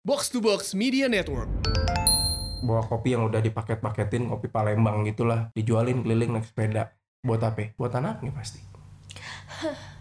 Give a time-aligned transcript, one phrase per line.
[0.00, 1.44] Box to Box Media Network.
[2.64, 5.52] bawa kopi yang udah dipaket-paketin kopi Palembang gitulah.
[5.52, 6.96] Dijualin keliling naik sepeda.
[7.20, 7.76] Buat apa?
[7.76, 8.64] Buat anaknya pasti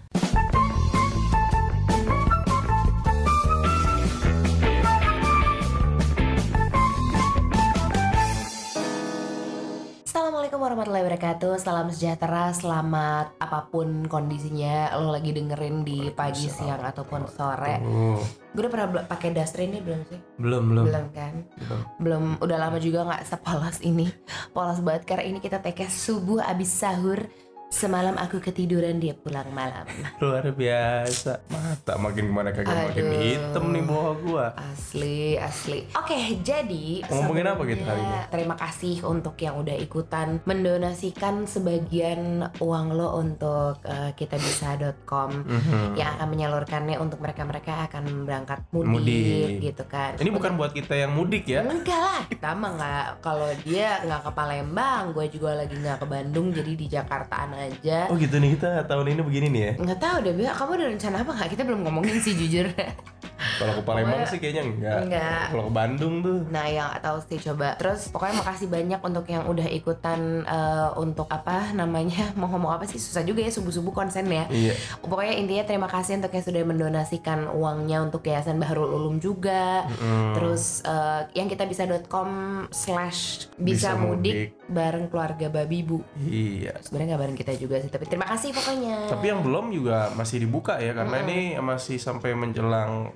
[10.49, 11.53] Assalamualaikum warahmatullahi wabarakatuh.
[11.61, 14.97] Salam sejahtera, selamat apa pun kondisinya.
[14.97, 17.77] Lo lagi dengerin di pagi, siang, ataupun sore.
[17.85, 18.17] Oh,
[18.57, 20.17] Gue udah pernah pakai dustrin ini belum sih?
[20.41, 20.85] belum belum.
[20.89, 21.33] Belum kan?
[21.53, 21.79] Belum.
[22.01, 24.09] Belum, udah lama juga gak sepolos ini.
[24.49, 27.29] Polos banget karena ini kita take subuh abis sahur
[27.69, 29.85] Semalam aku ketiduran dia pulang malam
[30.25, 35.85] luar biasa mata makin ke mana kagak makin hitam nih bawah gua Asli, asli.
[35.93, 38.17] Oke, jadi Ngomongin apa kita hari ini?
[38.27, 45.93] Terima kasih untuk yang udah ikutan mendonasikan sebagian uang lo untuk uh, kitabisa.com Mhm.
[45.93, 49.49] yang akan menyalurkannya untuk mereka-mereka akan berangkat mudik, Mudik.
[49.63, 50.17] gitu kan.
[50.17, 53.05] ini bukan buat kita yang mudik ya Enggak lah, kita mah nggak.
[53.21, 58.07] Kalau dia nggak ke Palembang, gue juga lagi nggak ke Bandung, jadi di Jakartaan aja.
[58.07, 60.85] oh gitu nih kita tahun ini begini nih ya Nggak tahu deh, Bia, kamu ada
[60.95, 61.49] rencana apa nggak?
[61.51, 62.71] Kita belum ngomongin sih jujur.
[63.59, 64.99] kalau ke Palembang sih kayaknya enggak.
[65.05, 65.43] Enggak.
[65.51, 66.39] kalau ke Bandung tuh.
[66.47, 67.75] Nah yang atau sih coba.
[67.75, 72.87] Terus pokoknya makasih banyak untuk yang udah ikutan eh, Untuk apa namanya Mau ngomong apa
[72.87, 74.47] sih susah juga ya subuh-subuh konsen ya.
[74.47, 74.73] Iya.
[75.03, 79.83] Pokoknya intinya terima kasih untuk yang sudah mendonasikan uangnya Untuk Yayasan Bahrul Ulum juga.
[79.99, 80.33] Mm.
[80.39, 82.29] Terus eh, yang kita bisa.com
[82.71, 84.71] slash Bisa mudik, mudik.
[84.71, 85.99] bareng keluarga babi bu.
[86.15, 86.79] Iya.
[86.79, 89.11] Sebenarnya nggak bareng kita juga sih Tapi terima kasih pokoknya.
[89.11, 93.11] Tapi yang belum juga masih dibuka ya karena ini masih sampai menjelang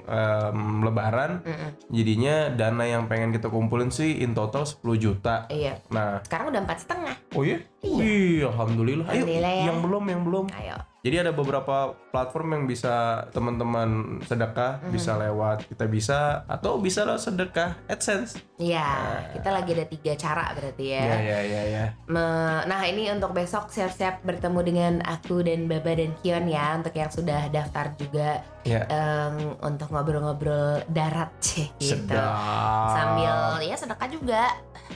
[0.49, 1.31] em, Lebaran.
[1.43, 1.69] Mm-mm.
[1.89, 5.45] Jadinya dana yang pengen kita kumpulin sih in total 10 juta.
[5.49, 7.57] Iya Nah, sekarang udah empat setengah oh iya?
[7.83, 9.05] Wih, alhamdulillah.
[9.11, 9.63] Ayo, Alhamdulillah ya.
[9.67, 10.45] yang belum, yang belum.
[10.55, 17.03] Ayo Jadi ada beberapa platform yang bisa teman-teman sedekah, bisa lewat kita bisa atau bisa
[17.03, 18.39] lewat sedekah AdSense.
[18.55, 18.87] Iya
[19.35, 21.85] kita lagi ada tiga cara berarti ya Ya, ya, ya, ya.
[22.07, 27.11] Nah ini untuk besok siap-siap bertemu dengan aku dan Baba dan Kion ya Untuk yang
[27.11, 28.87] sudah daftar juga Ya.
[28.87, 32.95] em, Untuk ngobrol-ngobrol darat cih gitu Sedap.
[32.95, 33.35] Sambil
[33.67, 34.41] ya sedekah juga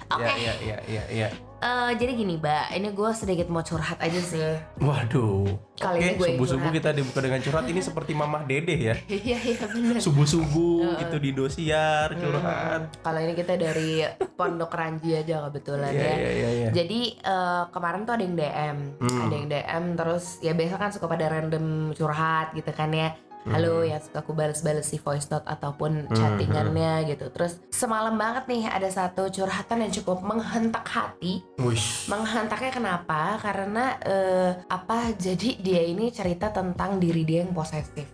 [0.07, 1.27] Oke Ya, ya, ya, ya, ya.
[1.57, 4.41] eh, jadi gini Mbak Ini gue sedikit mau curhat aja sih
[4.77, 5.49] Waduh.
[5.75, 8.95] Kali Oke, ini gue subuh-subuh kita dibuka dengan curhat ini seperti Mamah Dede ya.
[9.19, 12.81] Iya iya bener Subuh-subuh itu di dosiar curhat.
[12.87, 14.01] Hmm, Kalau ini kita dari
[14.33, 16.69] Pondok Ranji aja kebetulan Iya, ya iya, iya, iya.
[16.71, 19.21] Jadi eh, kemarin tuh ada yang DM, Hmm.
[19.23, 23.13] ada yang DM terus ya biasa kan suka pada random curhat gitu kan ya.
[23.47, 23.89] Halo Hmm.
[23.89, 27.31] ya suka aku bales-bales si voice note ataupun chattingannya gitu.
[27.31, 31.43] Terus semalam banget nih ada satu curhatan yang cukup menghentak hati.
[31.57, 32.11] Wush.
[32.11, 33.39] Menghentaknya kenapa?
[33.39, 35.15] Karena eh, apa?
[35.15, 38.05] Jadi dia ini cerita tentang diri dia yang posesif.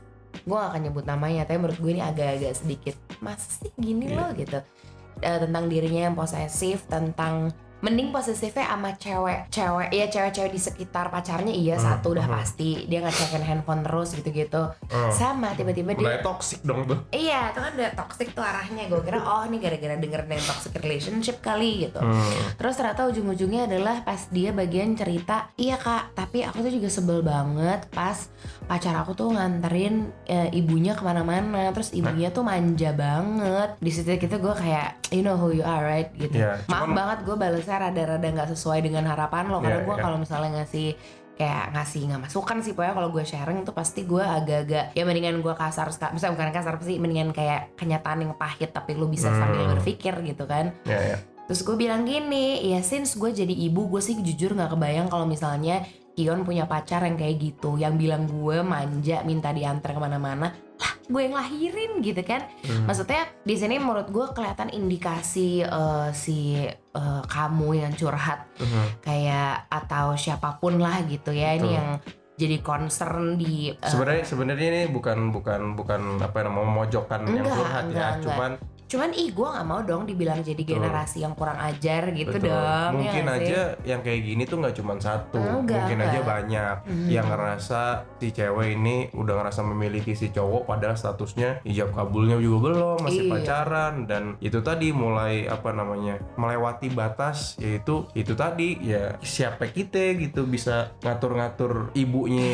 [0.44, 4.18] Gue gak akan nyebut namanya, tapi menurut gue ini agak-agak sedikit masa sih gini Iya.
[4.20, 4.60] loh gitu.
[5.24, 7.50] Eh, tentang dirinya yang posesif, tentang
[7.84, 12.34] mending posesifnya sama cewek cewek ya cewek-cewek di sekitar pacarnya iya Hmm, satu udah hmm.
[12.34, 15.12] pasti dia ngecekin handphone terus gitu-gitu Oh.
[15.12, 16.96] sama tiba-tiba Mulai dia toxic dong tuh.
[17.10, 20.72] iya itu kan udah toxic tuh arahnya gue kira oh ini gara-gara dengerin yang toxic
[20.76, 22.56] relationship kali gitu Hmm.
[22.56, 27.20] Terus ternyata ujung-ujungnya adalah pas dia bagian cerita, iya kak, tapi aku tuh juga sebel
[27.20, 28.16] banget pas
[28.64, 33.76] pacar aku tuh nganterin eh, ibunya ke mana-mana, terus ibunya tuh manja banget.
[33.78, 36.38] Di situ gitu gue kayak, you know who you are right gitu.
[36.38, 39.96] Iya, Maaf cuman- banget gue balesnya rada-rada nggak sesuai dengan harapan lo, karena Iya, gue
[39.96, 40.04] iya.
[40.04, 40.88] kalau misalnya ngasih
[41.34, 45.42] kayak ngasih nggak masukan sih pokoknya kalau gue sharing itu pasti gue agak-agak ya mendingan
[45.42, 49.66] gue kasar misalnya bukan kasar sih mendingan kayak kenyataan yang pahit tapi lu bisa sambil
[49.66, 49.74] Hmm.
[49.74, 51.18] berpikir gitu kan Ya, ya.
[51.44, 55.28] Terus gue bilang gini, ya since gue jadi ibu, gue sih jujur nggak kebayang kalau
[55.28, 60.54] misalnya Kion punya pacar yang kayak gitu, yang bilang gue manja, minta diantar ke mana-mana,
[60.84, 62.44] lah gue yang lahirin gitu kan.
[62.68, 62.84] Hmm.
[62.84, 69.00] Maksudnya di sini menurut gue kelihatan indikasi eh, si eh, kamu yang curhat Mhm.
[69.00, 71.78] kayak atau siapa pun lah gitu ya, ini Betul.
[71.80, 71.90] yang
[72.34, 77.88] jadi concern di eh, Sebenarnya sebenarnya ini bukan bukan bukan apa mau memojokkan yang curhat
[77.88, 78.24] enggak, ya, enggak.
[78.28, 78.52] cuman
[78.86, 80.78] cuman ih gue nggak mau dong dibilang jadi Betul.
[80.78, 82.50] generasi yang kurang ajar gitu betul.
[82.50, 82.92] dong.
[82.92, 83.36] ya mungkin sih?
[83.40, 86.28] aja yang kayak gini tuh nggak cuma satu, Enggak, mungkin aja enggak.
[86.28, 87.08] banyak Mhm.
[87.08, 87.82] yang ngerasa
[88.16, 93.24] si cewek ini udah ngerasa memiliki si cowok padahal statusnya ijab kabulnya juga belum, masih
[93.24, 93.32] Iya.
[93.34, 100.14] pacaran dan itu tadi mulai apa namanya melewati batas yaitu itu tadi ya siapa kita
[100.18, 102.52] gitu bisa ngatur-ngatur ibunya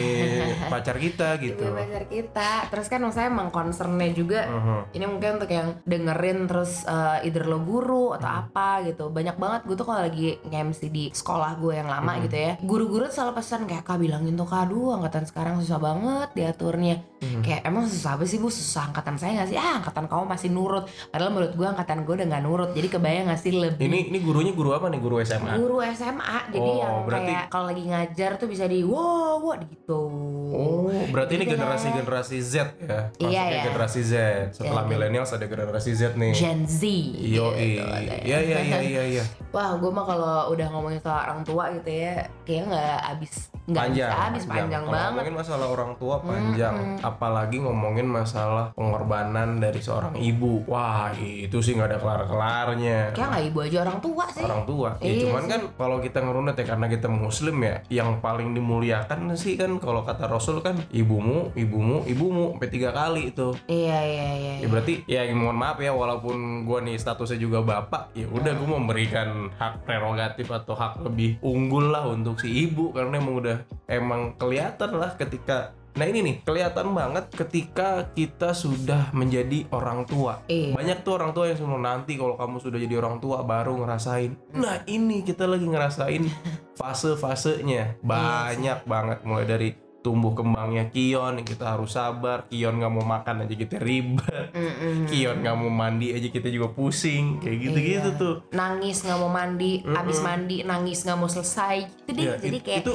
[0.71, 1.63] pacar kita gitu.
[1.63, 4.79] Ibu pacar kita terus kan saya emang concernnya juga Mhm.
[4.93, 8.41] ini mungkin untuk yang dengerin nganterin terus eh, either lo guru atau Hmm.
[8.45, 12.23] apa gitu banyak banget gue tuh kalau lagi nge-MC di sekolah gue yang lama Hmm.
[12.27, 15.79] gitu ya guru-guru tuh selalu pesan kayak kak bilangin tuh kak aduh angkatan sekarang susah
[15.79, 17.39] banget diaturnya Hmm.
[17.41, 20.49] kayak emang susah apa sih bu susah angkatan saya gak sih ah angkatan kamu masih
[20.49, 23.99] nurut padahal menurut gue angkatan gue udah gak nurut jadi kebayang gak sih lebih Ini
[24.07, 24.99] ini gurunya guru apa nih?
[24.99, 25.55] Guru SMA.
[25.57, 29.55] guru SMA jadi Oh, yang berarti- kayak kalau lagi ngajar tuh bisa di wow wow
[29.57, 29.99] gitu
[30.51, 32.65] Oh, berarti ini Gitu generasi-generasi Z ya.
[32.71, 33.61] Masuknya Iya, iya.
[33.63, 34.13] generasi Z.
[34.51, 34.89] Setelah Iya.
[34.89, 36.31] millennials ada generasi Z nih.
[36.31, 36.81] Gen Z
[37.15, 38.17] Yo, gitu katanya.
[38.19, 39.23] iya iya iya iya iya.
[39.55, 42.13] Wah, gue mah kalau udah ngomongin soal orang tua gitu ya,
[42.43, 45.09] kayaknya nggak habis, nggak Panjang, bisa habis panjang Kalau banget.
[45.09, 50.61] ngomongin masalah orang tua panjang, apalagi ngomongin masalah pengorbanan dari seorang ibu.
[50.63, 52.99] Wah, itu sih nggak ada kelar-kelarnya.
[53.11, 54.43] Kayak nggak ibu aja orang tua sih.
[54.43, 54.89] orang tua.
[54.99, 55.49] Ya, Iya cuman sih.
[55.49, 60.01] kan kalau kita ngerunut ya karena kita muslim ya, yang paling dimuliakan sih kan kalau
[60.01, 63.51] kata Rasul kan ibumu, ibumu, ibumu sampai tiga kali itu.
[63.67, 64.53] Iya iya iya.
[64.63, 68.63] Ya berarti ya mohon maaf ya walaupun gua nih statusnya juga bapak, ya udah Hmm.
[68.63, 73.57] gua memberikan hak prerogatif atau hak lebih unggul lah untuk si ibu karena emang udah
[73.91, 80.39] emang kelihatan lah ketika Nah ini nih kelihatan banget ketika kita sudah menjadi orang tua.
[80.47, 80.71] Iya.
[80.71, 84.31] Banyak tuh orang tua yang selalu nanti kalau kamu sudah jadi orang tua baru ngerasain.
[84.55, 86.23] Nah ini kita lagi ngerasain
[86.79, 93.43] fase-fasenya banyak banget mulai dari tumbuh kembangnya Kion kita harus sabar Kion nggak mau makan
[93.43, 95.05] aja kita ribet Mm-mm.
[95.05, 98.15] Kion nggak mau mandi aja kita juga pusing kayak gitu-gitu Iya.
[98.15, 101.77] tuh Nangis nggak mau mandi, abis mandi nangis nggak mau selesai.
[101.99, 102.23] Gitu deh.
[102.23, 102.93] Ya, Jadi it- kayak itu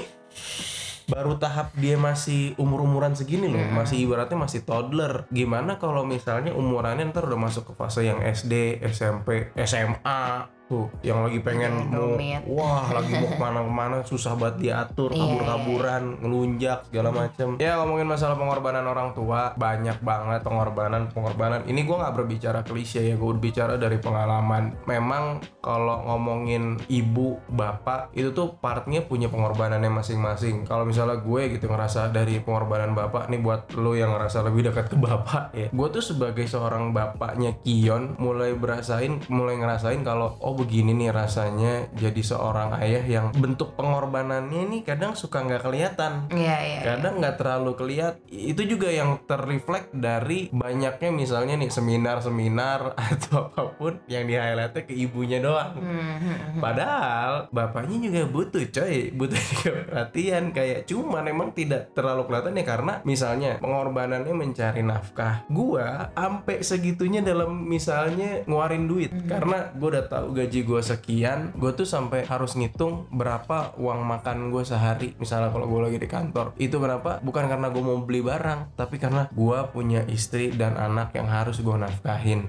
[1.05, 5.29] baru tahap dia masih umur-umuran segini loh, masih ibaratnya masih toddler.
[5.29, 11.21] Gimana kalau misalnya umurannya ntar udah masuk ke fase yang SD, SMP, SMA, tuh yang
[11.25, 16.79] lagi pengen Iya, mau, wah lagi mau ke mana-kemana susah banget diatur, Iya, kabur-kaburan, ngelunjak
[16.89, 17.49] segala macem.
[17.61, 21.61] Ya ngomongin masalah pengorbanan orang tua, banyak banget pengorbanan, pengorbanan.
[21.69, 24.75] Ini gua nggak berbicara klise ya, gue berbicara dari pengalaman.
[24.89, 30.65] Memang kalau ngomongin ibu, bapak, itu tuh partnya punya pengorbanannya masing-masing.
[30.65, 34.93] Kalau misalnya gue gitu ngerasa dari pengorbanan bapak nih buat lo yang ngerasa lebih dekat
[34.93, 35.69] ke bapak ya.
[35.71, 41.93] Gue tuh sebagai seorang bapaknya Kion mulai berasain, mulai ngerasain kalau oh begini nih rasanya
[41.93, 46.81] jadi seorang ayah yang bentuk pengorbanannya nih kadang suka nggak kelihatan Iya iya.
[46.81, 53.77] kadang nggak terlalu kelihatan itu juga yang terreflect dari banyaknya misalnya nih seminar-seminar atau apa
[53.77, 56.61] pun yang di highlightnya ke ibunya doang Hmm, hmm, hmm.
[56.63, 62.65] Padahal bapaknya juga butuh coy, butuh juga perhatian kayak cuman emang tidak terlalu kelihatan ya
[62.65, 65.45] karena misalnya pengorbanannya mencari nafkah.
[65.51, 71.73] Gua ampe segitunya dalam misalnya ngeluarin duit karena gua udah tahu gaji gua sekian, gua
[71.73, 75.17] tuh sampai harus ngitung berapa uang makan gua sehari.
[75.17, 77.25] Misalnya kalau gua lagi di kantor, itu kenapa?
[77.25, 81.65] Bukan karena gua mau beli barang, tapi karena gua punya istri dan anak yang harus
[81.65, 82.47] gua nafkahin.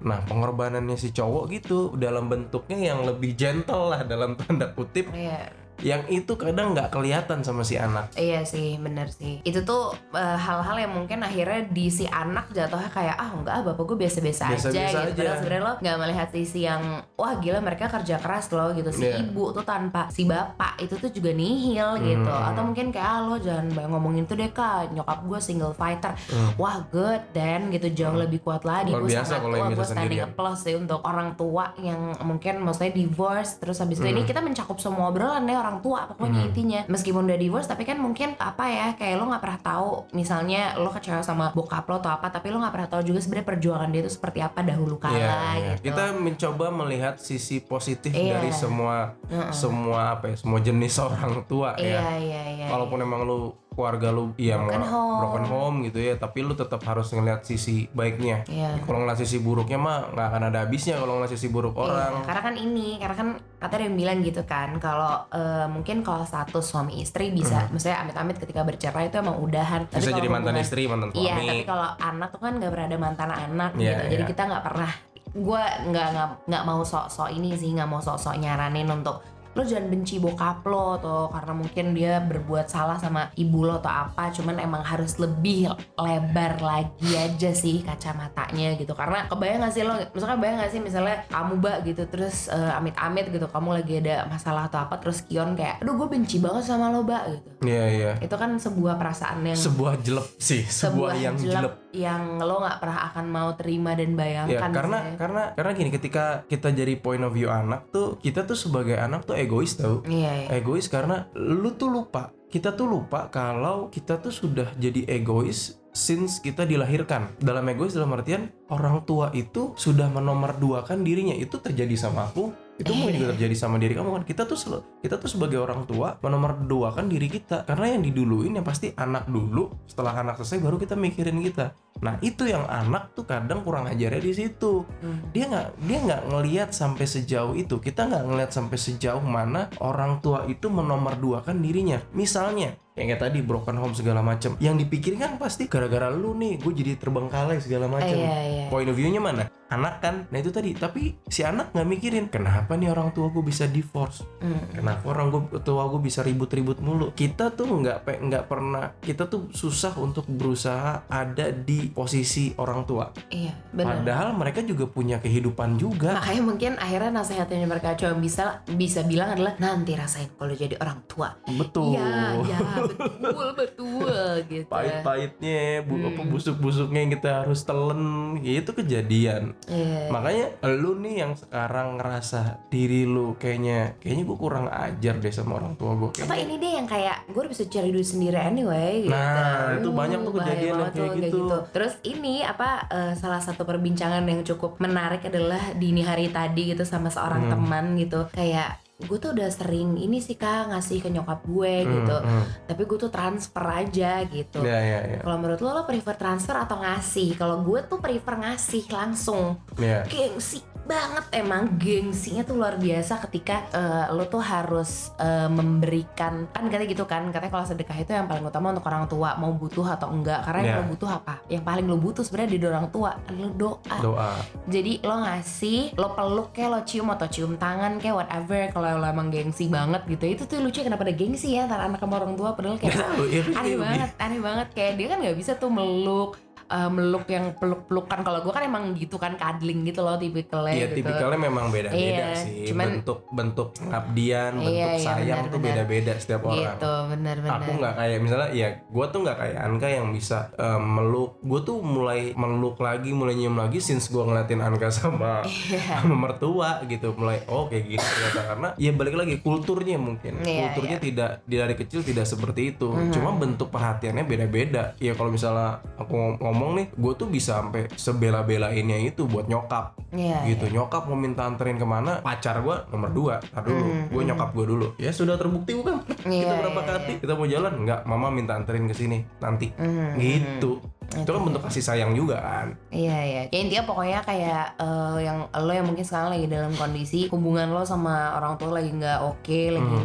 [0.00, 5.63] Nah, pengorbanannya si cowok gitu dalam bentuknya yang lebih gentle lah dalam tanda kutip Iya.
[5.80, 8.12] Yang itu kadang nggak kelihatan sama si anak.
[8.14, 9.42] Iya sih, bener sih.
[9.42, 13.62] Itu tuh eh, hal-hal yang mungkin akhirnya di si anak jatuhnya kayak ah enggak ah
[13.64, 14.98] bapak gue biasa-biasa aja Biasa-biasa gitu.
[15.00, 15.10] aja.
[15.14, 16.82] Padahal sebenarnya lo nggak melihat sisi yang
[17.14, 18.90] wah gila mereka kerja keras loh gitu.
[18.90, 19.20] Si Iya.
[19.20, 22.30] ibu tuh tanpa si bapak itu tuh juga nihil gitu.
[22.30, 22.48] Hmm.
[22.48, 26.12] Atau mungkin kayak ah lo jangan banyak ngomongin tuh deh kak nyokap gue single fighter.
[26.54, 28.90] Wah good dan gitu jauh lebih kuat lagi.
[28.90, 29.00] Hmm.
[29.00, 32.00] Gue Luar biasa sangat kalau yang tua, gue standing applause sih untuk orang tua yang
[32.20, 34.14] mungkin maksudnya divorce terus habis itu Hmm.
[34.14, 37.96] ini kita mencakup semua obrolan deh orang tua pokoknya intinya meskipun udah divorce tapi kan
[37.96, 42.12] mungkin apa ya kayak lo nggak pernah tahu misalnya lo kecewa sama bokap lo atau
[42.12, 45.16] apa tapi lo nggak pernah tahu juga sebenarnya perjuangan dia itu seperti apa dahulu kala
[45.16, 45.72] Iya, iya.
[45.74, 48.36] gitu Kita mencoba melihat sisi positif Iya.
[48.36, 49.50] dari semua Heeh.
[49.50, 52.12] semua apa ya, semua jenis orang tua iya ya.
[52.18, 55.18] iya iya Walaupun emang lu keluarga lu ya Broken mau- home.
[55.18, 58.46] broken home gitu ya, tapi lu tetap harus ngeliat sisi baiknya.
[58.46, 58.78] Iya.
[58.80, 62.14] Kalau ngeliat sisi buruknya mah nggak akan ada habisnya kalau ngeliat sisi buruk orang.
[62.14, 63.28] Iya, karena kan ini, karena kan
[63.60, 68.38] ada yang bilang gitu kan, kalau eh, mungkin kalau status suami istri bisa, maksudnya amit-amit
[68.38, 69.84] ketika bercerai itu emang udahan.
[69.84, 69.98] Tapi.
[69.98, 71.20] Bisa jadi mantan hubungan- istri, mantan suami.
[71.20, 74.02] Iya, tapi kalau anak tuh kan nggak pernah ada mantan anak Iya, gitu.
[74.10, 74.30] Jadi iya.
[74.30, 74.92] kita nggak pernah
[75.26, 79.18] gue nggak nggak nggak mau sok-sok ini sih nggak mau sok-sok nyaranin untuk
[79.54, 83.90] lo jangan benci bokap lo atau karena mungkin dia berbuat salah sama ibu lo atau
[83.90, 89.82] apa cuman emang harus lebih lebar lagi aja sih kacamatanya gitu karena kebayang gak sih
[89.86, 94.02] lo misalkan bayang gak sih misalnya kamu mbak gitu terus eh, amit-amit gitu kamu lagi
[94.02, 97.48] ada masalah atau apa terus Kion kayak aduh gue benci banget sama lo mbak gitu
[97.64, 98.12] Iya iya.
[98.20, 101.83] itu kan sebuah perasaan yang Sebuah jelek sih, sebuah, yang jelek.
[101.94, 105.14] Yang lo nggak pernah akan mau terima dan bayangkan Ya karena sih.
[105.16, 109.24] karena karena gini ketika kita jadi point of view anak tuh kita tuh sebagai anak
[109.24, 110.02] tuh egois tau.
[110.04, 110.48] Iya, iya.
[110.58, 112.34] egois karena lu tuh lupa.
[112.50, 117.34] Kita tuh lupa kalau kita tuh sudah jadi egois since kita dilahirkan.
[117.38, 121.34] Dalam egois dalam artian orang tua itu sudah menomorduakan dirinya.
[121.34, 124.24] Itu terjadi sama aku itu mungkin juga terjadi sama diri kamu kan.
[124.26, 127.62] Kita tuh sel- kita tuh sebagai orang tua menomorduakan diri kita.
[127.62, 132.18] Karena yang diduluin yang pasti anak dulu setelah anak selesai baru kita mikirin kita nah
[132.20, 134.82] itu yang anak tuh kadang kurang ajarnya di situ.
[135.02, 135.30] Hmm.
[135.30, 137.78] dia nggak dia nggak ngelihat sampai sejauh itu.
[137.78, 142.02] Kita nggak ngelihat sampai sejauh mana orang tua itu menomorduakan dirinya.
[142.12, 146.62] Misalnya yang kayak tadi broken home segala macam yang dipikirin kan pasti gara-gara lu nih
[146.62, 148.64] gue jadi terbengkalai segala macam Iya, iya.
[148.70, 149.50] point of view-nya mana?
[149.66, 150.30] Anak kan?
[150.30, 150.78] Nah itu tadi.
[150.78, 154.22] Tapi si anak nggak mikirin kenapa nih orang tua gue bisa divorce?
[154.38, 154.70] Hmm.
[154.70, 157.10] kenapa orang gue tua gue bisa ribut-ribut mulu?
[157.10, 163.10] Kita tuh nggak nggak pernah kita tuh susah untuk berusaha ada di posisi orang tua
[163.26, 164.00] Iya, benar.
[164.00, 169.32] padahal mereka juga punya kehidupan juga Makanya mungkin akhirnya nasihatnya mereka cuma bisa bisa bilang
[169.32, 171.34] adalah nanti rasain kalau jadi orang tua.
[171.50, 172.10] betul Iya,
[172.42, 174.68] iya, betul, betul gitu.
[174.68, 176.10] pahit-pahitnya bu Hmm.
[176.10, 178.02] apa busuk-busuknya yang kita harus telen
[178.38, 180.10] ya itu kejadian Iya.
[180.10, 185.56] makanya lu nih yang sekarang ngerasa diri lu kayaknya kayaknya gue kurang ajar deh sama
[185.56, 189.10] orang tua gue Atau ini deh yang kayak gue bisa cari duit sendiri anyway gitu.
[189.10, 191.56] Nah, itu banyak tuh bahaya kejadian yang kayak tuh, gitu.
[191.74, 196.86] Terus ini apa eh, salah satu perbincangan yang cukup menarik adalah dini hari tadi gitu
[196.86, 197.52] sama seorang Hmm.
[197.52, 198.30] teman gitu.
[198.30, 202.16] Kayak gue tuh udah sering ini sih kak ngasih ke nyokap gue Hmm, gitu.
[202.16, 202.42] hmm.
[202.64, 204.62] Tapi gue tuh transfer aja gitu.
[204.62, 207.34] ya ya ya Kalau menurut lo lo prefer transfer atau ngasih?
[207.34, 209.58] Kalau gue tuh prefer ngasih langsung.
[209.74, 216.44] ya Gengsi banget emang gengsinya tuh luar biasa ketika eh, lo tuh harus eh, memberikan
[216.52, 219.50] kan katanya gitu kan katanya kalau sedekah itu yang paling utama untuk orang tua mau
[219.50, 220.80] butuh atau enggak karena yang Ya.
[220.80, 221.34] lo butuh apa?
[221.46, 223.96] Yang paling lo butuh sebenarnya di orang tua lo doa.
[224.00, 224.30] Doa.
[224.66, 229.06] Jadi lo ngasih lo peluk kayak lo cium atau cium tangan kayak whatever kalau lo
[229.06, 230.24] emang gengsi banget gitu.
[230.26, 233.24] Itu tuh lucu kenapa ada gengsi ya antara anak sama orang tua padahal kayak Tahu,
[233.34, 234.68] ya, aneh iya, banget aneh banget.
[234.74, 238.18] Kayak dia kan nggak bisa tuh meluk eh, meluk yang peluk-pelukan.
[238.20, 240.96] Kalau gue kan emang gitu kan cuddling gitu loh tipikalnya Iya gitu.
[241.00, 242.66] tipikalnya memang beda-beda Iya, sih.
[242.66, 246.74] cuman- bentuk bentuk pengabdian Iya, bentuk iya, sayang benar, tuh beda-beda setiap orang.
[246.74, 250.80] Gitu bener-bener aku nggak kayak misalnya ya gue tuh nggak kayak Anka yang bisa eh,
[250.80, 251.30] meluk.
[251.40, 256.00] Gue tuh mulai meluk lagi mulai nyium lagi since gue ngeliatin Anka sama Iya.
[256.00, 257.12] sama mertua gitu.
[257.14, 258.40] Mulai oh kayak gitu ternyata.
[258.46, 260.40] Karena ya balik lagi kulturnya mungkin.
[260.40, 262.86] Iya, kulturnya tidak dari kecil tidak seperti itu.
[262.86, 263.12] Mhm.
[263.12, 264.94] cuma bentuk perhatiannya beda-beda.
[264.98, 269.98] Ya kalau misalnya aku ngom- ngomong nih gue tuh bisa sampai sebela-belainnya itu buat nyokap.
[270.14, 273.82] Iya, gitu nyokap mau minta anterin ke mana pacar gue nomor dua tar dulu.
[273.82, 274.86] Mhm, gue nyokap gue dulu.
[274.96, 276.06] Ya sudah terbukti bukan?
[276.06, 277.12] Kita Iya, berapa iya, kali?
[277.18, 277.72] kita mau jalan?
[277.82, 279.74] Nggak mama minta anterin ke sini nanti.
[279.74, 280.78] Mhm, gitu.
[280.80, 280.92] Mhm.
[281.14, 282.68] itu kan bentuk kasih sayang juga kan.
[282.88, 283.42] Iya iya.
[283.46, 287.84] Ya intinya pokoknya kayak eh, yang lo yang mungkin sekarang lagi dalam kondisi hubungan lo
[287.84, 290.00] sama orang tua lagi nggak oke, lagi Hmm.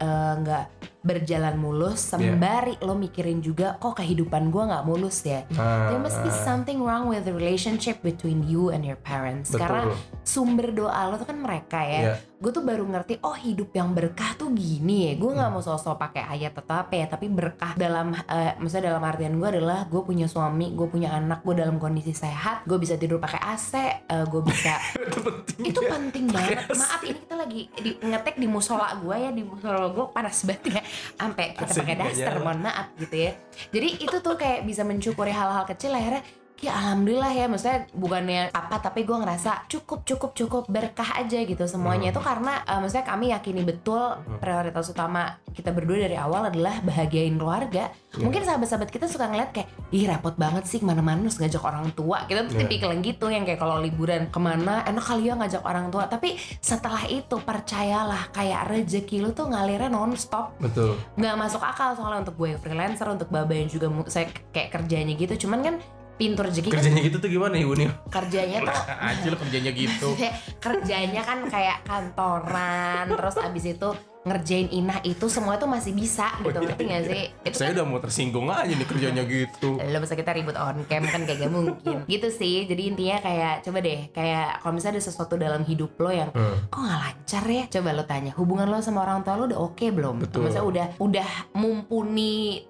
[0.00, 0.64] Nggak eh, nggak
[1.00, 2.12] berjalan mulus.
[2.12, 5.48] Sembari lo mikirin juga kok kehidupan gua nggak mulus ya.
[5.52, 9.48] nah, There must be something wrong with the relationship between you and your parents.
[9.48, 9.82] betul Karena
[10.20, 12.00] sumber doa lo tuh kan mereka ya.
[12.00, 12.14] Iya.
[12.40, 15.20] Gue tuh baru ngerti oh hidup yang berkah tuh gini ya.
[15.20, 15.56] Gue nggak Hmm.
[15.56, 19.48] mau sosok pakai ayat atau apa ya, tapi berkah dalam eh, maksudnya dalam artian gue
[19.56, 23.40] adalah gue punya suami, gue punya anak, gue dalam kondisi sehat, gue bisa tidur pakai
[23.40, 23.72] AC,
[24.08, 24.72] gue bisa
[25.04, 26.64] itu penting itu penting banget.
[26.72, 30.80] Maaf ini kita lagi di, ngetek di musola gue ya di musola gue panas banget
[30.80, 30.82] ya,
[31.18, 33.32] sampai kita pakai daster, mohon maaf gitu ya.
[33.70, 36.22] Jadi itu tuh kayak bisa mencukuri hal-hal kecil akhirnya
[36.60, 37.44] ya alhamdulillah ya.
[37.48, 42.12] Maksudnya bukannya apa tapi gue ngerasa cukup cukup cukup berkah aja gitu semuanya.
[42.12, 42.14] Hmm.
[42.16, 47.34] itu karena eh, maksudnya kami yakini betul prioritas utama kita berdua dari awal adalah bahagiain
[47.34, 47.90] keluarga.
[48.10, 48.26] Iya.
[48.26, 51.94] mungkin sahabat-sahabat kita suka ngeliat kayak ih repot banget sih ke mana-mana harus ngajak orang
[51.94, 52.26] tua.
[52.26, 55.62] Kita tuh tipikal yang gitu yang kayak kalau liburan ke mana enak kali ya ngajak
[55.62, 56.10] orang tua.
[56.10, 60.58] Tapi setelah itu percayalah kayak rezeki lu tuh ngalirnya nonstop.
[60.58, 60.98] Betul.
[61.14, 65.46] Nggak masuk akal soalnya untuk gue freelancer untuk baba yang juga saya kayak kerjanya gitu.
[65.46, 65.74] Cuman kan
[66.20, 70.08] pintu rezeki kan kerjanya gitu tuh gimana ibu nih kerjanya tuh aja lo kerjanya gitu.
[70.60, 73.88] Kerjanya kan kayak kantoran terus abis itu
[74.20, 77.24] ngerjain inah itu semua tuh masih bisa gitu Oh, iya, ngerti gak sih?
[77.40, 79.80] Itu saya udah mau tersinggung aja nih kerjanya gitu.
[79.88, 82.04] Lo masa kita ribut on cam kan kayak gak mungkin.
[82.12, 86.12] Gitu sih jadi intinya kayak coba deh kayak kalau misalnya ada sesuatu dalam hidup lo
[86.12, 86.68] yang Hmm.
[86.68, 87.64] kok nggak lancar ya?
[87.70, 90.14] Coba lo tanya hubungan lo sama orang tua lo udah oke belum?
[90.20, 90.44] Betul.
[90.44, 92.60] maksudnya udah udah mumpuni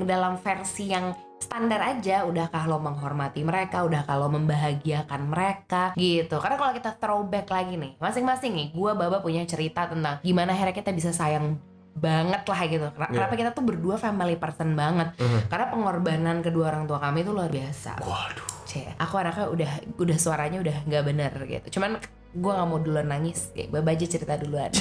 [0.00, 6.56] dalam versi yang standar aja udahkah lo menghormati mereka udahkah lo membahagiakan mereka gitu karena
[6.56, 10.92] kalau kita throwback lagi nih masing-masing nih gua baba punya cerita tentang gimana akhirnya kita
[10.92, 11.56] bisa sayang
[11.90, 12.86] banget lah gitu.
[12.86, 15.10] Ken- Kenapa kita tuh berdua family person banget?
[15.18, 15.50] Mhm.
[15.50, 17.98] Karena pengorbanan kedua orang tua kami itu luar biasa.
[17.98, 18.46] Waduh.
[18.62, 21.66] Cie, aku anaknya udah udah suaranya udah nggak bener gitu.
[21.76, 21.98] Cuman
[22.30, 24.70] gue nggak mau duluan nangis, kayak Mbak aja cerita duluan.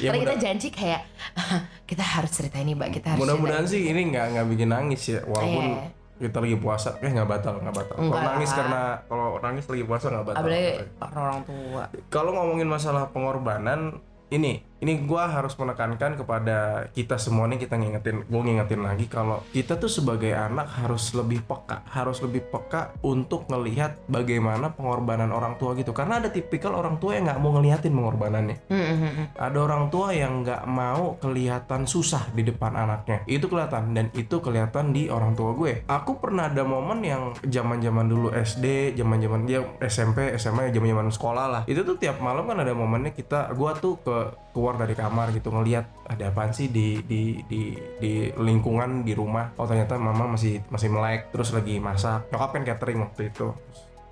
[0.00, 1.04] Ya, Karena kita janji kayak
[1.90, 2.88] kita harus cerita ini, Mbak.
[2.90, 6.26] Kita harus Mudah-mudahan sih ini nggak nggak bikin nangis ya, walaupun Iya.
[6.26, 7.96] kita lagi puasa, eh nggak batal nggak batal.
[8.00, 10.40] Kalau nangis karena kalau nangis lagi puasa nggak batal.
[10.42, 11.82] Apalagi orang tua.
[12.08, 14.00] Kalau ngomongin masalah pengorbanan,
[14.32, 19.46] ini ini gua harus menekankan kepada kita semua nih kita ngingetin, gue ngingetin lagi kalau
[19.54, 25.54] kita tuh sebagai anak harus lebih peka, harus lebih peka untuk ngelihat bagaimana pengorbanan orang
[25.56, 25.94] tua gitu.
[25.94, 28.56] Karena ada tipikal orang tua yang nggak mau ngeliatin pengorbanannya.
[28.66, 29.26] Hmm, hmm, hmm.
[29.38, 34.42] ada orang tua yang nggak mau kelihatan susah di depan anaknya itu kelihatan dan itu
[34.42, 39.22] kelihatan di orang tua gue aku pernah ada momen yang zaman zaman dulu SD zaman
[39.22, 43.14] zaman dia SMP SMA zaman zaman sekolah lah itu tuh tiap malam kan ada momennya
[43.14, 44.16] kita gua tuh ke
[44.52, 49.52] keluar dari kamar gitu ngelihat ada apaan sih di di di di lingkungan di rumah.
[49.56, 52.28] Oh ternyata mama masih masih melek terus lagi masak.
[52.32, 53.52] Nyokap kan catering waktu itu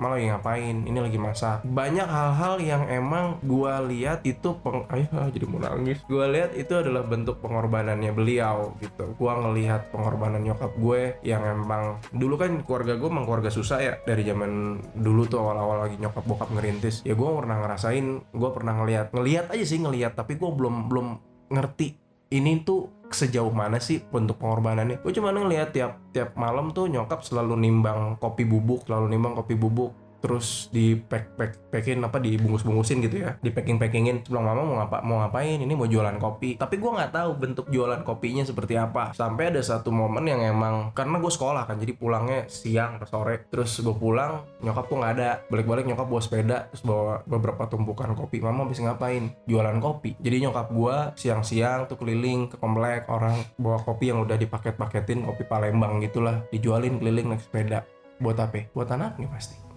[0.00, 0.76] malah lagi ngapain?
[0.88, 1.60] Ini lagi masak.
[1.68, 6.00] Banyak hal-hal yang emang gua lihat itu peng Ayo, ah, jadi mau nangis.
[6.08, 9.12] Gua lihat itu adalah bentuk pengorbanannya beliau gitu.
[9.20, 13.94] Gua ngelihat pengorbanan nyokap gue yang emang dulu kan keluarga gue emang keluarga susah ya.
[14.02, 17.04] Dari zaman dulu tuh awal-awal lagi nyokap bokap ngerintis.
[17.04, 21.06] Ya gua pernah ngerasain gua pernah ngelihat ngelihat aja sih ngelihat tapi gua belum belum
[21.52, 22.00] ngerti.
[22.30, 25.02] Ini tuh sejauh mana sih bentuk pengorbanannya?
[25.02, 29.54] Gue cuma ngeliat tiap tiap malam tuh nyokap selalu nimbang kopi bubuk selalu nimbang kopi
[29.54, 33.40] bubuk terus di pack pack packin apa dibungkus bungkusin gitu ya.
[33.40, 35.58] Di packing packingin sebelum mama mau ngapa mau ngapain?
[35.58, 36.60] Ini mau jualan kopi.
[36.60, 39.16] Tapi gue nggak tahu bentuk jualan kopinya seperti apa.
[39.16, 43.48] Sampai ada satu momen yang emang karena gue sekolah kan jadi pulangnya siang atau sore.
[43.48, 45.30] Terus gue pulang nyokap tuh nggak ada.
[45.48, 48.44] Balik-balik nyokap bawa sepeda terus bawa beberapa tumpukan kopi.
[48.44, 49.32] Mama habis ngapain?
[49.48, 50.14] Jualan kopi.
[50.20, 55.48] Jadi nyokap gue siang-siang tuh keliling ke komplek orang bawa kopi yang udah dipaket-paketin kopi
[55.48, 56.44] Palembang gitulah.
[56.52, 57.88] Dijualin keliling naik sepeda.
[58.20, 58.68] Buat apa?
[58.76, 59.69] Buat anaknya pasti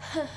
[0.00, 0.26] 哼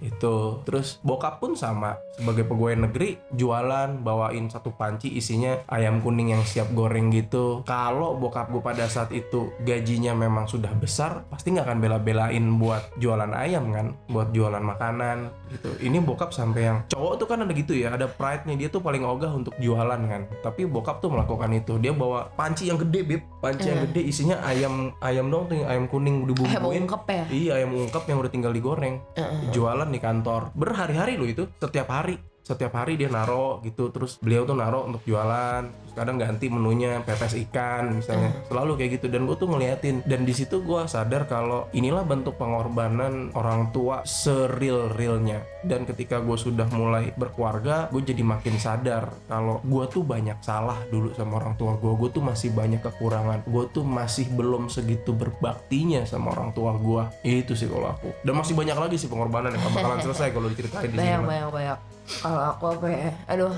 [0.00, 0.60] itu.
[0.62, 1.96] Terus bokap pun sama.
[2.18, 7.62] Sebagai pegawai negeri jualan bawain satu panci isinya ayam kuning yang siap goreng gitu.
[7.62, 12.82] Kalau bokap gue pada saat itu gajinya memang sudah besar pasti nggak akan bela-belain buat
[12.98, 13.94] jualan ayam kan?
[14.10, 15.70] Buat jualan makanan gitu.
[15.78, 18.58] Ini bokap sampai yang cowok tuh kan ada gitu ya ada pride-nya.
[18.58, 20.22] Dia tuh paling ogah untuk jualan kan.
[20.42, 21.78] Tapi bokap tuh melakukan itu.
[21.78, 25.86] Dia bawa panci yang gede bib panci yang gede isinya ayam ayam dong tuh ayam
[25.86, 26.82] kuning Ayam dibumbuin.
[26.84, 27.24] ungkep ya.
[27.30, 28.98] Iya ayam ungkep yang udah tinggal digoreng.
[29.14, 29.54] Heeh.
[29.54, 30.52] Jualan di kantor.
[30.52, 31.44] Berhari-hari loh itu.
[31.58, 32.16] Setiap hari.
[32.44, 33.92] Setiap hari dia naro gitu.
[33.92, 38.30] Terus beliau tuh naro untuk jualan kadang ganti menunya Pepes ikan misalnya.
[38.46, 40.06] Selalu kayak gitu Dan gue tuh ngeliatin.
[40.06, 46.38] Dan di situ gue sadar kalau Inilah bentuk pengorbanan orang tua Seril-realnya Dan ketika gue
[46.38, 51.58] sudah mulai berkeluarga Gue jadi makin sadar Kalau gue tuh banyak salah dulu sama orang
[51.58, 53.44] tua gue Gue tuh masih banyak kekurangan.
[53.50, 58.14] Gue tuh masih belum segitu berbaktinya sama orang tua gue Itu sih kalau aku.
[58.22, 61.50] Dan masih banyak lagi sih pengorbanan yang bakalan selesai kalau diceritain di sini banyak banyak
[61.50, 61.78] banyak.
[62.22, 63.10] Kalau aku apa ya?
[63.28, 63.54] Aduh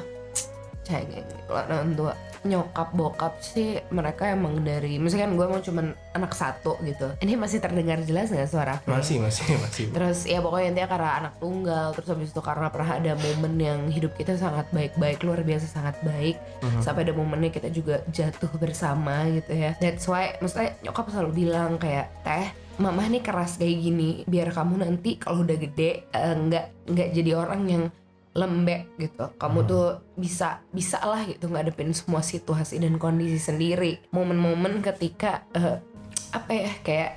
[0.87, 1.23] cek.
[1.47, 6.81] Kalau orang tua nyokap bokap sih mereka emang dari misalkan gue mau cuman anak satu
[6.81, 8.89] gitu ini masih terdengar jelas nggak suara aku?
[8.89, 12.91] Masih masih masih terus ya pokoknya intinya karena anak tunggal terus habis itu karena pernah
[12.97, 16.81] ada momen yang hidup kita sangat baik-baik luar biasa sangat baik Mhm.
[16.81, 21.77] sampai ada momennya kita juga jatuh bersama gitu ya that's why maksudnya nyokap selalu bilang
[21.77, 26.89] kayak teh mama nih keras kayak gini biar kamu nanti kalau udah gede eh, nggak
[26.89, 27.83] nggak jadi orang yang
[28.31, 29.27] lembek gitu.
[29.35, 29.69] Kamu Hmm.
[29.69, 33.99] tuh bisa bisa lah gitu ngadepin semua situasi dan kondisi sendiri.
[34.11, 35.83] Momen-momen ketika eh,
[36.31, 37.13] apa ya kayak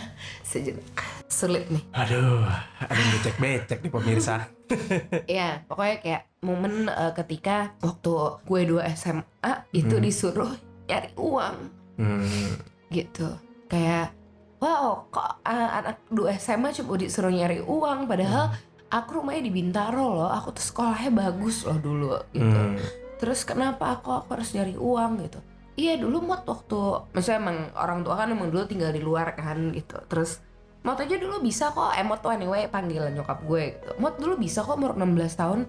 [0.48, 0.84] sejenak
[1.24, 1.84] sulit nih.
[1.92, 2.44] Aduh
[2.80, 4.34] Ada yang becek-becek nih pemirsa.
[5.24, 8.12] Ya pokoknya kayak momen eh, ketika waktu
[8.44, 10.04] gue dua SMA itu Hmm.
[10.04, 10.52] disuruh
[10.84, 11.56] nyari uang.
[11.96, 12.52] Hmm.
[12.88, 13.28] gitu.
[13.68, 14.12] Kayak
[14.58, 18.50] wow kok uh, anak dua SMA cuma disuruh nyari uang padahal
[18.88, 22.44] aku rumahnya di Bintaro loh aku tuh sekolahnya bagus loh dulu gitu.
[22.44, 22.76] Hmm.
[23.18, 25.40] terus kenapa aku aku harus nyari uang gitu?
[25.78, 26.80] Iya dulu mod waktu
[27.14, 29.98] maksudnya emang orang tua kan emang dulu tinggal di luar kan gitu.
[30.06, 30.38] Terus
[30.86, 33.90] mod aja dulu bisa kok eh mod tuh anyway panggilan nyokap gue gitu.
[33.98, 35.60] Mod dulu bisa kok umur 16 tahun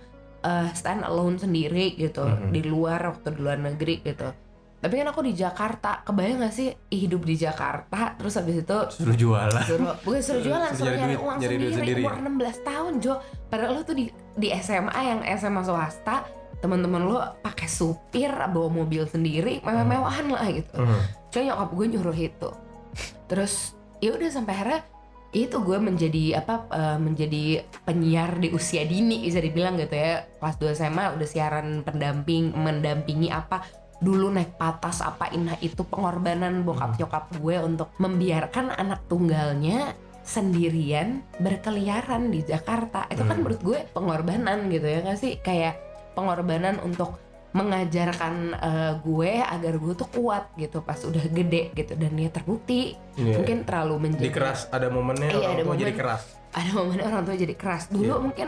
[0.46, 2.22] eh, stand alone sendiri gitu.
[2.22, 2.54] Mhm.
[2.54, 4.30] di luar waktu di luar negeri gitu
[4.80, 6.72] tapi kan aku di Jakarta kebayang gak sih?
[6.88, 9.64] Hidup di Jakarta terus habis itu Suruh jualan.
[9.64, 12.02] Suruh bukan suruh jualan Suruh suruh nyari duit- uang nyari sendiri, sendiri.
[12.02, 13.14] umur 16 tahun Jo.
[13.48, 16.24] Padahal lo tuh di di SMA yang SMA swasta
[16.60, 20.76] teman-teman lo pakai supir bawa mobil sendiri mewah-mewahan lah gitu.
[20.76, 21.00] Hmm.
[21.28, 22.50] Cuma nyokap gue nyuruh itu.
[23.28, 24.82] Terus ya udah sampai akhirnya
[25.30, 27.44] itu gue menjadi apa eh, menjadi
[27.86, 30.26] penyiar di usia dini bisa dibilang gitu ya.
[30.40, 33.62] Kelas 2 SMA udah siaran pendamping mendampingi apa
[34.00, 39.92] dulu naik patas apa inah itu pengorbanan bokap nyokap gue untuk membiarkan anak tunggalnya
[40.24, 43.44] sendirian berkeliaran di Jakarta itu kan Hmm.
[43.44, 45.76] menurut gue pengorbanan gitu ya nggak sih kayak
[46.14, 47.18] pengorbanan untuk
[47.52, 52.94] mengajarkan eh, gue agar gue tuh kuat gitu pas udah gede gitu dan dia terbukti
[53.14, 53.36] Iya.
[53.36, 56.00] mungkin terlalu menjaga di keras ada momennya Iya, orang ada tua jadi momen.
[56.00, 58.22] keras ada momen orang tua jadi keras dulu Iya.
[58.22, 58.48] mungkin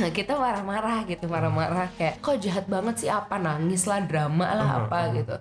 [0.18, 3.10] kita marah-marah gitu marah-marah kayak kok jahat banget sih?
[3.10, 3.36] Apa?
[3.36, 4.98] Nangis lah drama lah Mhm, apa?
[5.12, 5.34] gitu.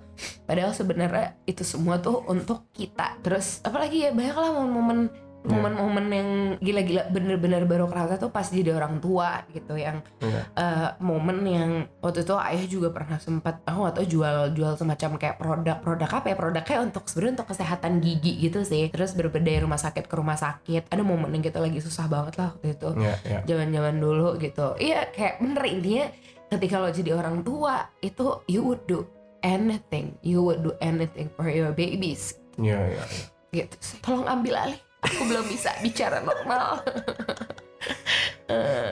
[0.43, 3.15] Padahal sebenarnya itu semua tuh untuk kita.
[3.21, 4.99] Terus apalagi ya banyak lah momen-momen
[5.41, 5.57] Iya.
[5.57, 6.29] momen-momen yang
[6.61, 10.41] gila-gila bener-bener baru kerasa tuh pas jadi orang tua gitu yang Iya.
[10.53, 15.41] eh, momen yang waktu itu ayah juga pernah sempat aku atau jual jual semacam kayak
[15.41, 19.75] produk-produk apa ya produknya untuk sebenarnya untuk kesehatan gigi gitu sih terus berbeda dari rumah
[19.75, 23.15] sakit ke rumah sakit ada momen yang kita lagi susah banget lah waktu itu Iya,
[23.25, 23.39] iya.
[23.41, 26.05] zaman-zaman dulu gitu iya kayak bener intinya
[26.47, 29.01] ketika lo jadi orang tua itu you would do
[29.41, 33.25] anything you would do anything for your babies Iya, iya, iya.
[33.57, 36.81] gitu sih tolong ambil alih aku belum bisa bicara normal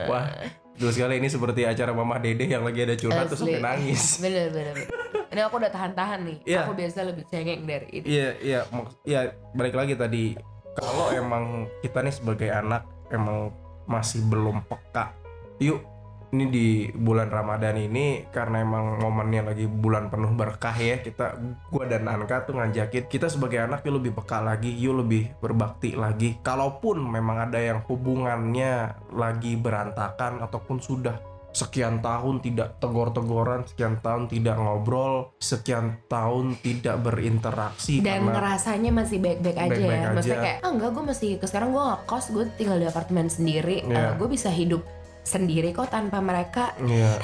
[0.06, 0.26] Wah,
[0.74, 3.52] terus sekali ini seperti acara Mama Dede yang lagi ada curhat terus Asli.
[3.52, 4.02] sampai nangis.
[4.24, 4.88] bener bener, bener.
[5.28, 6.60] ini aku udah tahan-tahan nih Iya.
[6.64, 9.20] aku biasa lebih cengeng dari ini Iya, iya, mak- iya
[9.52, 10.24] balik lagi tadi
[10.72, 11.44] kalau emang
[11.78, 13.52] kita nih sebagai anak emang
[13.84, 15.12] masih belum peka.
[15.58, 15.82] Yuk,
[16.30, 21.34] ini di bulan Ramadan ini karena emang momennya lagi bulan penuh berkah ya, kita
[21.68, 25.98] gua dan Anka tuh ngajakin kita sebagai anak yuk lebih peka lagi, yuk lebih berbakti
[25.98, 26.38] lagi.
[26.40, 31.18] Kalaupun memang ada yang hubungannya lagi berantakan ataupun sudah
[31.50, 38.90] sekian tahun tidak tegor-tegoran, sekian tahun tidak ngobrol, sekian tahun tidak berinteraksi dan karena ngerasanya
[38.94, 40.14] masih baik-baik aja Baik-baik ya aja.
[40.14, 44.14] maksudnya kayak ah enggak gue masih sekarang gue kos gue tinggal di apartemen sendiri Iya.
[44.14, 44.86] gue bisa hidup
[45.22, 47.20] sendiri kok tanpa mereka Iya.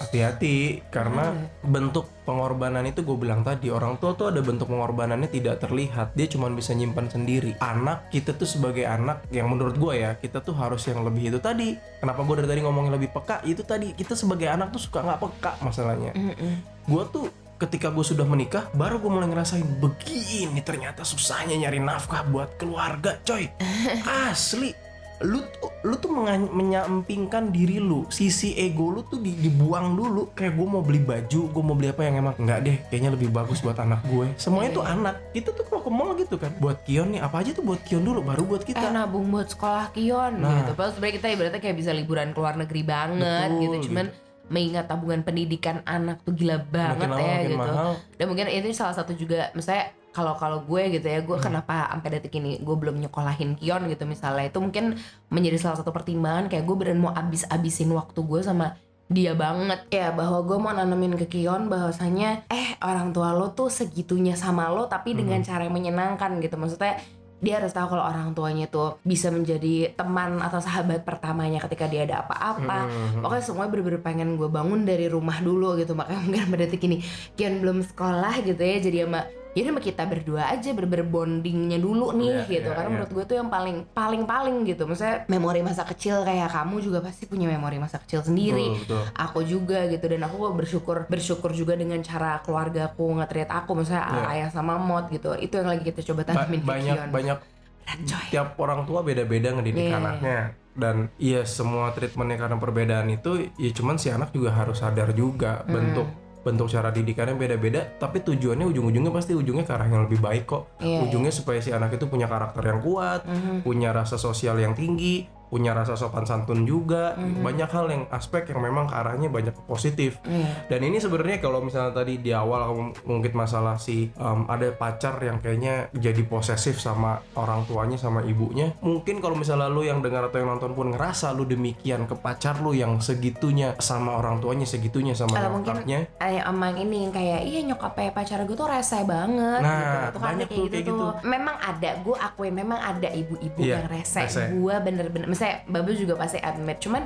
[0.00, 1.44] Hati-hati karena Ada.
[1.60, 6.24] bentuk pengorbanan itu gue bilang tadi orang tua tuh ada bentuk pengorbanannya tidak terlihat dia
[6.24, 10.56] cuma bisa nyimpan sendiri anak kita tuh sebagai anak yang menurut gue ya kita tuh
[10.56, 14.16] harus yang lebih itu tadi kenapa gue dari tadi ngomongin lebih peka itu tadi kita
[14.16, 16.54] sebagai anak tuh suka nggak peka masalahnya Mm-mm.
[16.88, 17.28] gue tuh
[17.60, 23.20] ketika gue sudah menikah baru gue mulai ngerasain begini ternyata susahnya nyari nafkah buat keluarga
[23.20, 23.52] coy
[24.32, 24.72] asli
[25.20, 26.08] lu tuh lu tuh
[26.50, 28.08] menyampingkan diri lu.
[28.08, 30.32] Sisi ego lu tuh di- dibuang dulu.
[30.32, 32.76] Kayak gue mau beli baju gue mau beli apa yang emang enggak deh.
[32.88, 34.32] Kayaknya lebih bagus buat anak gue.
[34.36, 35.14] Semuanya tuh anak.
[35.30, 36.52] Kita tuh kalau ke mall gitu kan.
[36.56, 39.48] Buat Kion nih apa aja tuh buat Kion dulu baru buat eh kita nabung buat
[39.48, 40.64] sekolah Kion Nah.
[40.64, 40.72] gitu.
[40.72, 43.76] Padahal sebenarnya kita ibaratnya kayak bisa liburan ke luar negeri banget Betul, gitu.
[43.92, 44.06] cuman
[44.50, 47.60] mengingat tabungan pendidikan anak tuh gila banget makin ya makin gitu.
[47.62, 47.92] mahal.
[48.18, 51.44] Dan mungkin itu salah satu juga misalnya kalau kalau gue gitu ya gue Hmm.
[51.44, 55.90] kenapa sampai detik ini gue belum nyekolahin Kion gitu misalnya itu mungkin menjadi salah satu
[55.90, 58.74] pertimbangan kayak gue beneran mau abis-abisin waktu gue sama
[59.06, 63.66] dia banget ya bahwa gue mau nanemin ke Kion bahwasanya eh orang tua lo tuh
[63.66, 65.18] segitunya sama lo tapi Hmm.
[65.20, 66.98] dengan cara yang menyenangkan gitu maksudnya
[67.40, 72.04] dia harus tahu kalau orang tuanya tuh bisa menjadi teman atau sahabat pertamanya ketika dia
[72.04, 73.24] ada apa-apa Hmm.
[73.24, 77.00] Pokoknya semuanya bener-bener pengen gue bangun dari rumah dulu gitu Makanya mungkin pada detik ini
[77.32, 79.20] Kian belum sekolah gitu ya Jadi sama
[79.50, 82.94] Jadi sama kita berdua aja bener-bener bondingnya dulu nih Iya, gitu iya, Karena iya.
[82.94, 87.26] menurut gue tuh yang paling Paling-paling gitu Maksudnya memori masa kecil kayak kamu juga pasti
[87.26, 89.02] punya memori masa kecil sendiri Betul, betul.
[89.12, 94.06] Aku juga gitu Dan aku bersyukur Bersyukur juga dengan cara keluarga aku nge-treat aku Maksudnya
[94.06, 94.22] Iya.
[94.30, 97.38] ayah sama mod gitu Itu yang lagi kita coba Ba- tanamin ke banyak Kion banyak
[97.80, 99.98] Berat, tiap orang tua beda-beda ngedidik Iya.
[99.98, 100.38] anaknya
[100.70, 105.60] dan iya semua treatmentnya karena perbedaan itu ya cuman si anak juga harus sadar juga
[105.60, 105.74] Hmm.
[105.74, 106.06] bentuk
[106.40, 110.72] bentuk cara didikannya beda-beda tapi tujuannya ujung-ujungnya pasti ujungnya ke arah yang lebih baik kok
[110.78, 113.60] Iya, ujungnya supaya si anak itu punya karakter yang kuat Mhm.
[113.60, 117.42] punya rasa sosial yang tinggi punya rasa sopan santun juga Mhm.
[117.42, 120.70] banyak hal yang aspek yang memang ke arahnya banyak positif Iya.
[120.70, 125.18] dan ini sebenarnya kalau misalnya tadi di awal kamu mungkin masalah si um, ada pacar
[125.18, 128.70] yang kayaknya jadi posesif sama orang tuanya sama ibunya.
[128.80, 132.60] Mungkin kalau misalnya lu yang dengar atau yang nonton pun ngerasa lu demikian ke pacar
[132.60, 135.98] lu yang segitunya sama orang tuanya segitunya sama mungkin nyokapnya.
[136.46, 140.09] emang ini kayak iya nyokapnya pacar gue tuh rese banget Nah, gitu.
[140.32, 141.12] Banyak kayak tuh gitu, kayak tuh.
[141.26, 144.20] Memang ada, gue akuin memang ada ibu-ibu Iya, yang rese.
[144.24, 144.42] rese.
[144.50, 146.78] Gue bener-bener, misalnya Babu juga pasti admit.
[146.78, 147.02] Cuman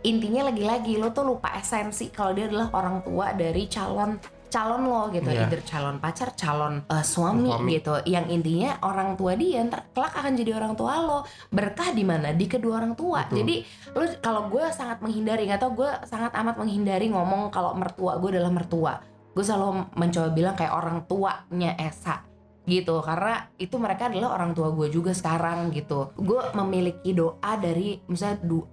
[0.00, 4.14] intinya lagi-lagi lo tuh lupa esensi kalau dia adalah orang tua dari calon
[4.48, 5.44] calon lo gitu, Iya.
[5.44, 7.68] either calon pacar, calon uh, suami, Suami.
[7.76, 8.00] gitu.
[8.08, 11.20] Yang intinya orang tua dia ntar kelak akan jadi orang tua lo.
[11.52, 12.32] Berkah di mana?
[12.32, 13.28] Di kedua orang tua.
[13.28, 13.44] Betul.
[13.44, 13.54] Jadi
[13.92, 18.48] lu kalau gue sangat menghindari atau gue sangat amat menghindari ngomong kalau mertua gue adalah
[18.48, 22.26] mertua gue selalu mencoba bilang kayak orang tuanya Esa
[22.68, 23.00] gitu.
[23.00, 26.12] Karena itu mereka adalah orang tua gue juga sekarang gitu.
[26.14, 28.68] Gue memiliki doa dari misalnya du-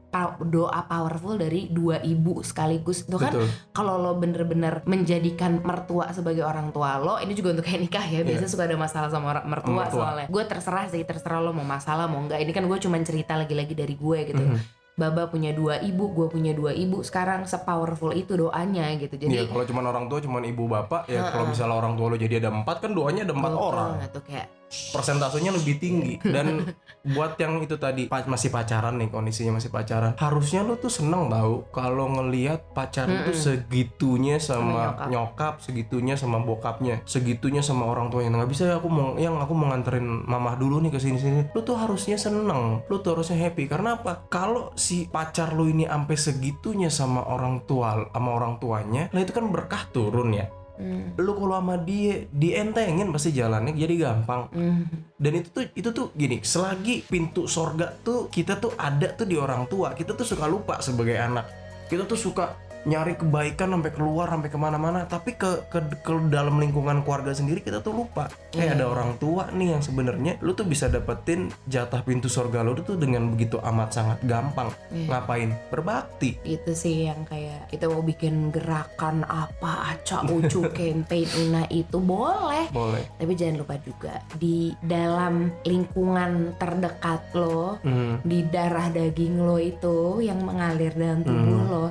[0.46, 3.04] doa powerful dari dua ibu sekaligus.
[3.04, 3.36] Itu kan
[3.72, 8.24] kalau lo bener-bener menjadikan mertua sebagai orang tua lo ini juga untuk kayak nikah ya
[8.24, 9.92] biasanya suka ada masalah sama orang mertua, Mertua.
[9.92, 10.28] soalnya.
[10.28, 13.76] Gue terserah sih terserah lo mau masalah mau enggak ini kan gue cuma cerita lagi-lagi
[13.76, 14.40] dari gue gitu.
[14.40, 14.85] Mhm.
[14.96, 17.04] Baba punya dua ibu, gue punya dua ibu.
[17.04, 19.20] Sekarang sepowerful itu doanya gitu.
[19.20, 22.18] Jadi Iya, kalau cuma orang tua cuma ibu bapak ya kalau misalnya orang tua lo
[22.18, 26.14] jadi ada empat kan doanya ada empat gokil orang tuh kayak persentasenya lebih tinggi.
[26.22, 26.66] Dan
[27.14, 31.30] buat yang itu tadi pa- masih pacaran nih kondisinya masih pacaran harusnya lo tuh seneng
[31.30, 35.62] tau kalau ngelihat pacar lu tuh segitunya sama, Sama nyokap.
[35.62, 38.34] segitunya sama bokapnya segitunya sama orang tuanya.
[38.42, 41.62] Nggak bisa aku mau yang aku mau nganterin mamah dulu nih ke sini sini lu
[41.62, 43.70] tuh harusnya seneng lu tuh harusnya happy.
[43.70, 44.26] Karena apa?
[44.26, 49.30] Kalau si pacar lu ini sampai segitunya sama orang tua sama orang tuanya lah itu
[49.30, 50.50] kan berkah turun ya
[50.80, 54.52] hmm, lu kalau sama dia dientengin pasti jalannya jadi gampang.
[54.52, 54.84] Hmm,
[55.16, 59.36] dan itu tuh itu tuh gini selagi pintu sorga tuh kita tuh ada tuh di
[59.40, 59.96] orang tua.
[59.96, 61.46] Kita tuh suka lupa sebagai anak.
[61.86, 65.06] Kita tuh suka nyari kebaikan sampai keluar sampai ke mana-mana.
[65.06, 68.30] Tapi ke, ke ke dalam lingkungan keluarga sendiri kita tuh lupa.
[68.54, 72.78] Kayak ada orang tua nih yang sebenarnya lu tuh bisa dapetin jatah pintu sorga lu
[72.78, 74.70] tuh dengan begitu amat sangat gampang.
[74.90, 75.08] Iya.
[75.12, 75.50] ngapain?
[75.70, 76.38] Berbakti.
[76.42, 82.70] Itu sih yang kayak kita mau bikin gerakan apa acak ucu campaign ina itu boleh.
[82.72, 83.04] Boleh.
[83.18, 88.18] Tapi jangan lupa juga di dalam lingkungan terdekat lo Hmm.
[88.22, 91.86] di darah daging lo itu yang mengalir dalam tubuh lo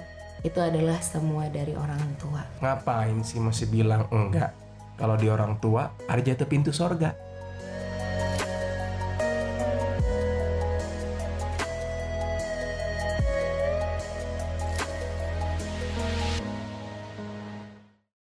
[0.45, 2.45] itu adalah semua dari orang tua.
[2.61, 4.53] Ngapain sih masih bilang enggak?
[4.95, 7.17] Kalau di orang tua ada jatuh pintu sorga